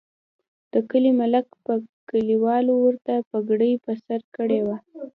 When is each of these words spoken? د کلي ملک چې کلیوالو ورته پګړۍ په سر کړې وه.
د 0.73 0.75
کلي 0.89 1.11
ملک 1.21 1.45
چې 1.65 1.73
کلیوالو 2.09 2.73
ورته 2.85 3.13
پګړۍ 3.29 3.73
په 3.83 3.91
سر 4.03 4.21
کړې 4.35 4.59
وه. 4.65 4.77